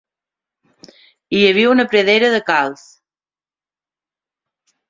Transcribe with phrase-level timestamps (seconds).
[1.35, 2.89] Hi havia una pedrera de calç.